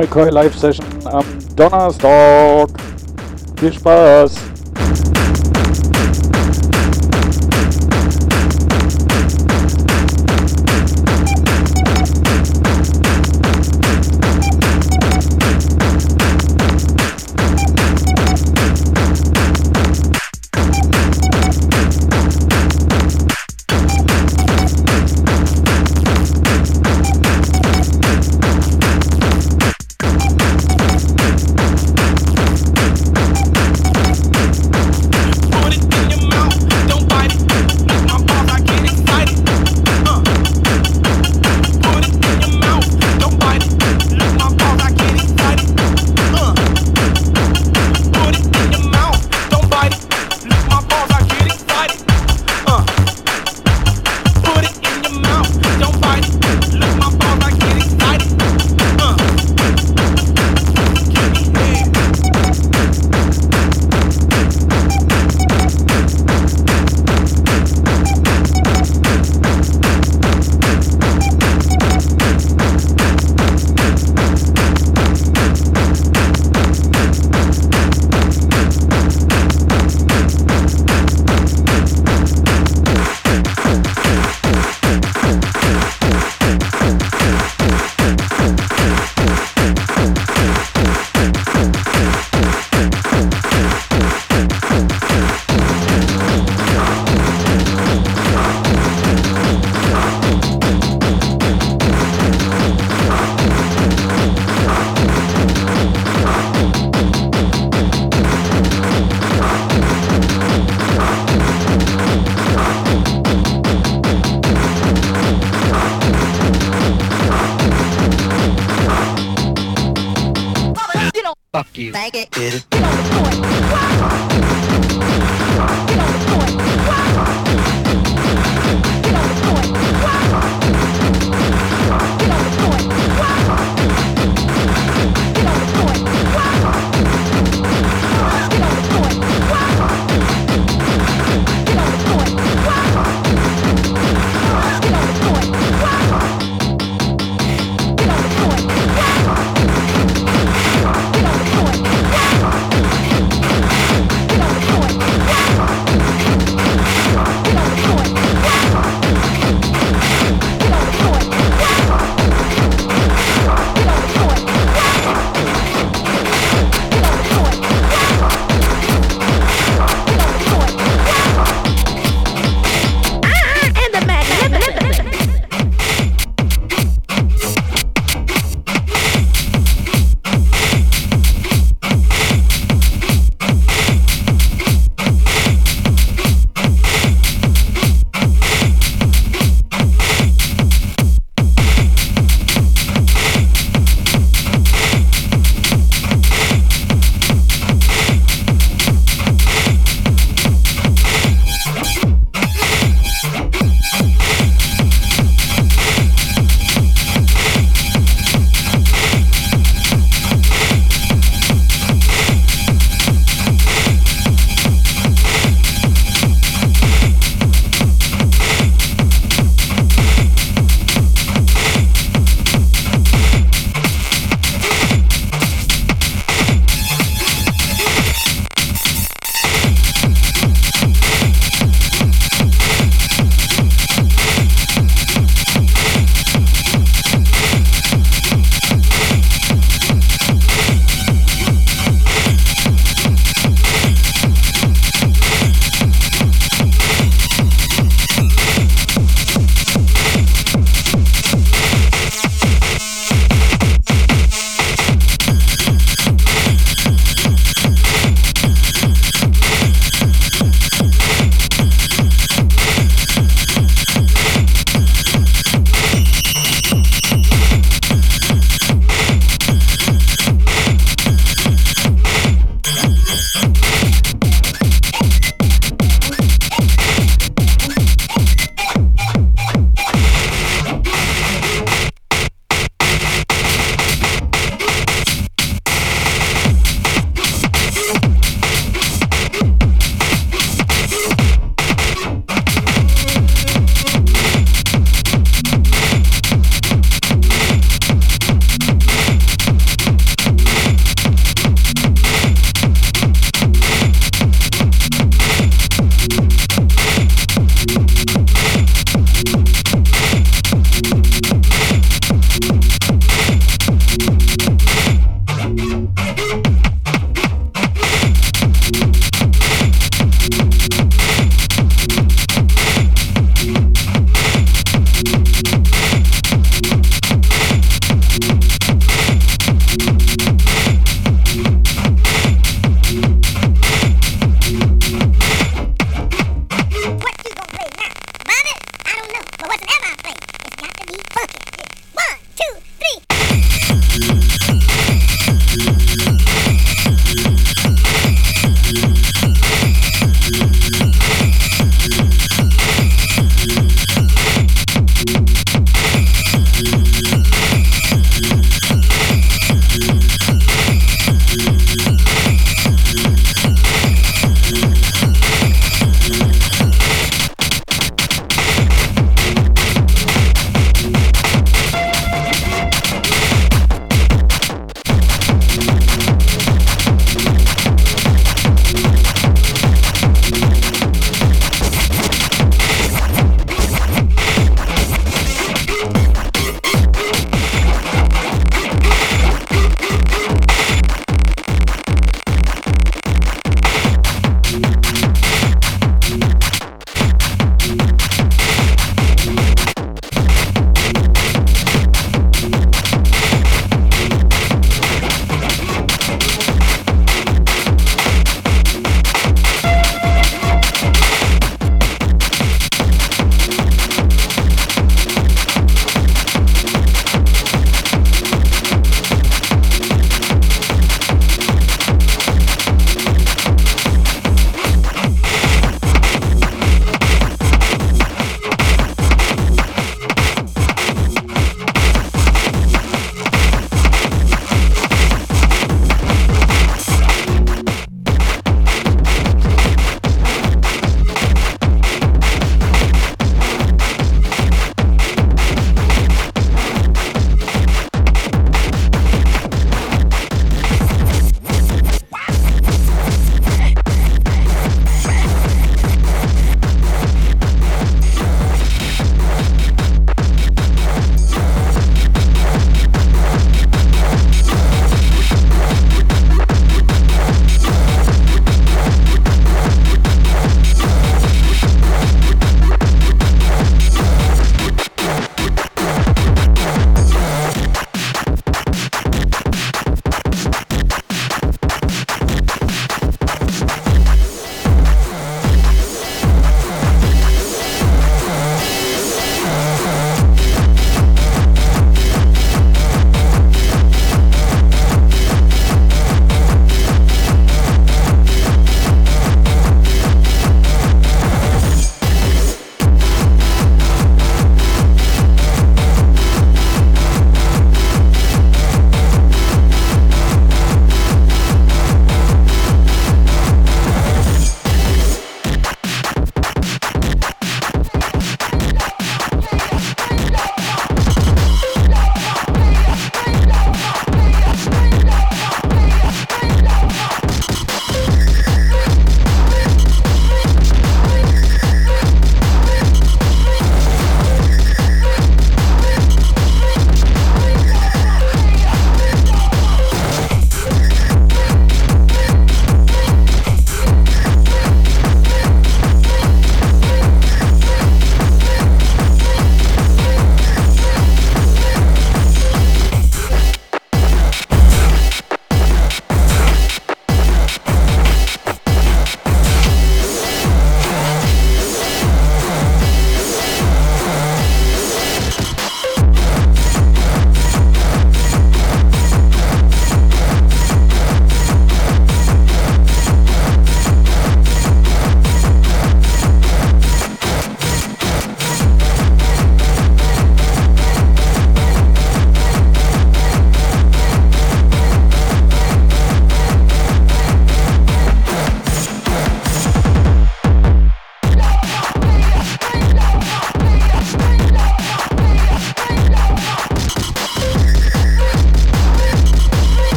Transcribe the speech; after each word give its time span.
McCoy 0.00 0.30
Live 0.30 0.56
Session 0.56 0.86
am 1.04 1.24
Donnerstag. 1.56 2.70
Viel 3.58 3.72
Spaß! 3.72 4.49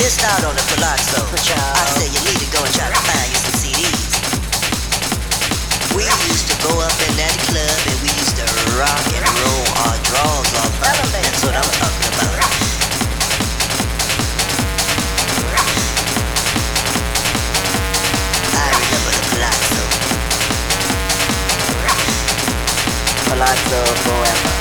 Missed 0.00 0.24
out 0.24 0.44
on 0.48 0.56
the 0.56 0.64
Palazzo, 0.72 1.20
I 1.28 1.84
say 1.92 2.08
you 2.08 2.20
need 2.24 2.40
to 2.40 2.48
go 2.56 2.64
and 2.64 2.72
try 2.72 2.88
to 2.88 3.00
find 3.04 3.28
you 3.28 3.36
some 3.36 3.56
CDs. 3.60 4.16
We 5.92 6.08
used 6.24 6.48
to 6.48 6.56
go 6.64 6.72
up 6.80 6.96
in 7.04 7.12
that 7.20 7.36
club 7.52 7.80
and 7.84 7.98
we 8.00 8.08
used 8.08 8.36
to 8.40 8.46
rock 8.80 9.04
and 9.12 9.24
roll 9.44 9.66
our 9.84 9.98
draws 10.08 10.50
off. 10.56 10.72
That's 10.80 11.44
what 11.44 11.52
I'm 11.52 11.68
talking 11.76 12.08
about. 12.16 12.32
I 18.56 18.66
remember 18.80 19.12
the 19.12 19.24
Palazzo. 19.36 19.84
Palazzo 23.28 23.80
forever. 24.08 24.59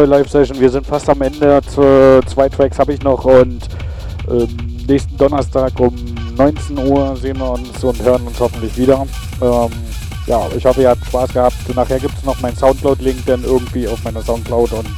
Zack 0.00 0.08
McCoy 0.08 0.18
Live 0.18 0.30
Session. 0.30 0.60
Wir 0.60 0.70
sind 0.70 0.86
fast 0.86 1.08
am 1.08 1.20
Ende. 1.20 1.60
Zwei 2.26 2.48
Tracks 2.48 2.78
habe 2.78 2.94
ich 2.94 3.02
noch 3.02 3.24
und 3.24 3.60
ähm, 4.30 4.48
nächsten 4.86 5.16
Donnerstag 5.16 5.78
um 5.78 5.94
19 6.36 6.78
Uhr 6.78 7.16
sehen 7.16 7.38
wir 7.38 7.50
uns 7.50 7.84
und 7.84 8.02
hören 8.02 8.26
uns 8.26 8.40
hoffentlich 8.40 8.76
wieder. 8.78 9.06
Ähm, 9.42 9.70
ja, 10.26 10.46
ich 10.56 10.64
hoffe, 10.64 10.82
ihr 10.82 10.90
habt 10.90 11.04
Spaß 11.04 11.32
gehabt. 11.32 11.74
Nachher 11.74 11.98
gibt 11.98 12.16
es 12.16 12.24
noch 12.24 12.40
meinen 12.40 12.56
Soundcloud-Link 12.56 13.26
dann 13.26 13.44
irgendwie 13.44 13.88
auf 13.88 14.02
meiner 14.02 14.22
Soundcloud 14.22 14.72
und 14.72 14.88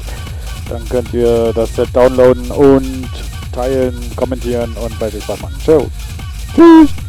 dann 0.69 0.89
könnt 0.89 1.12
ihr 1.12 1.53
das 1.53 1.74
Set 1.74 1.89
downloaden 1.93 2.51
und 2.53 3.09
teilen, 3.53 3.99
kommentieren 4.15 4.73
und 4.85 5.01
weiß 5.01 5.15
ich 5.15 5.29
was 5.29 5.41
machen. 5.41 5.57
Ciao. 5.65 5.87
Tschüss. 6.55 7.02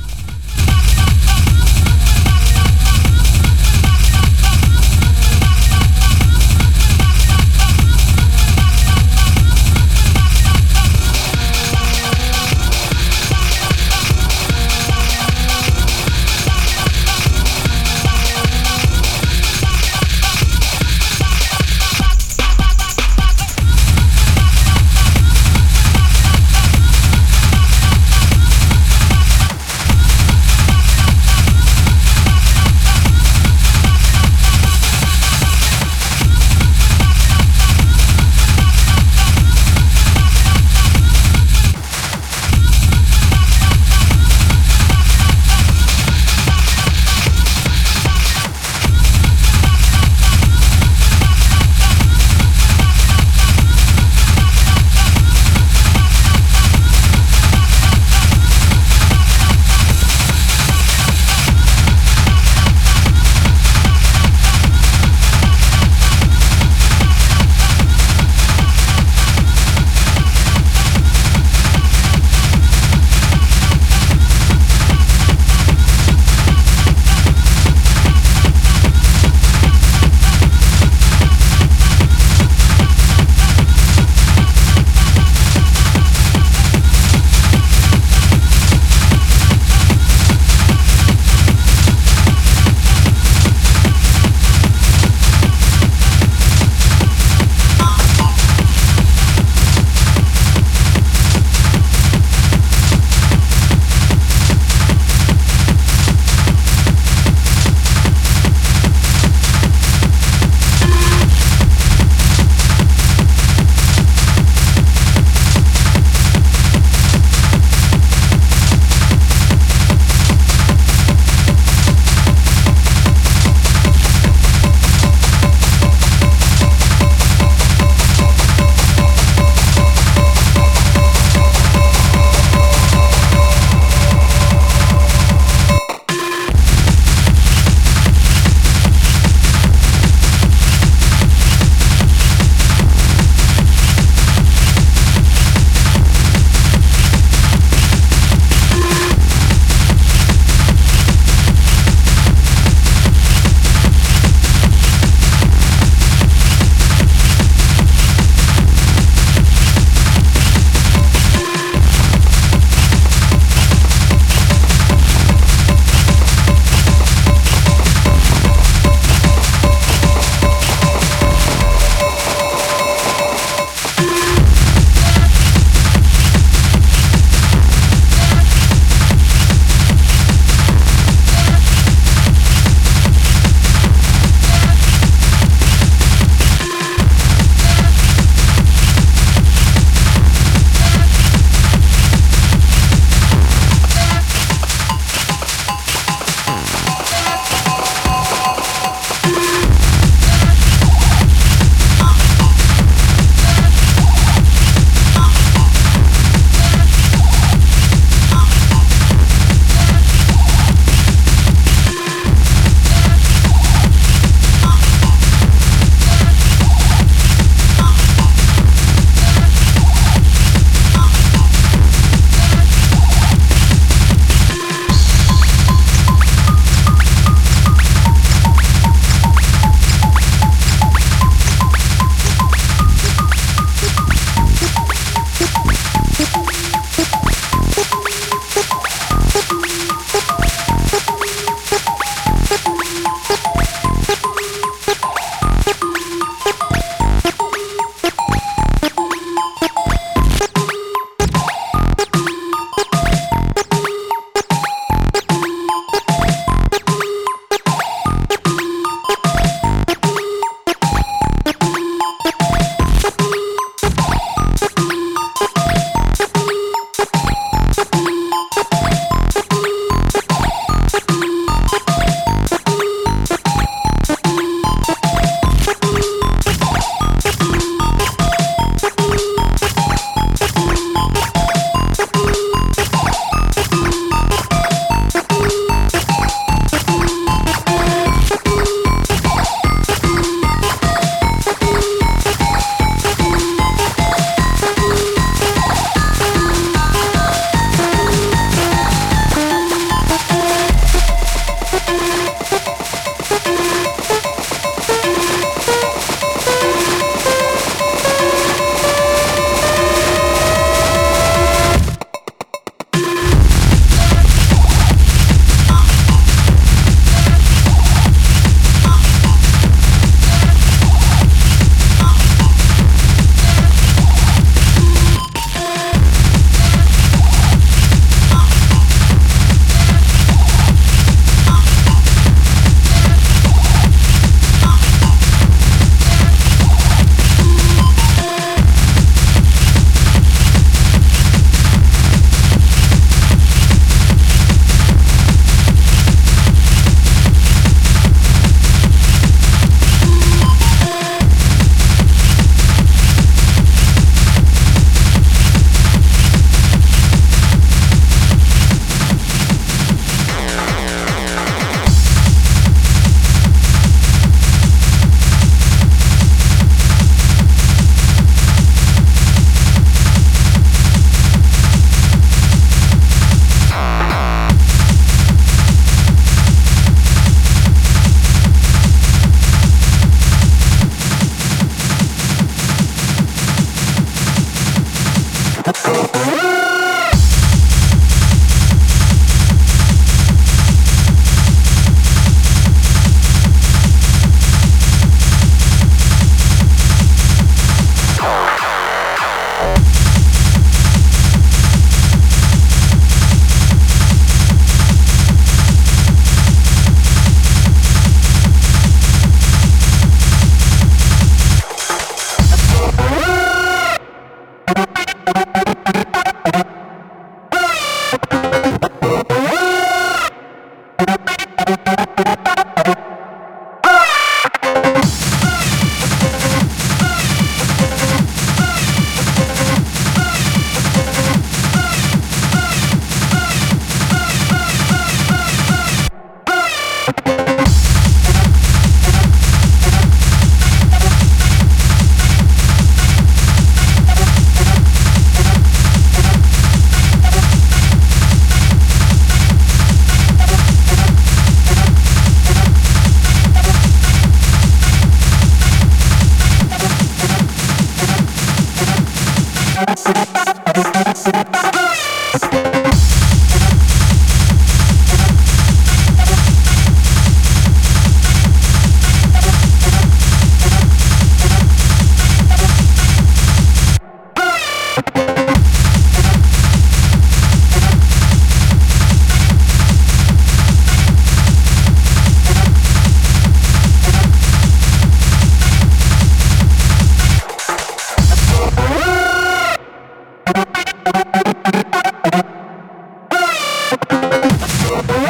Bye. 494.90 495.24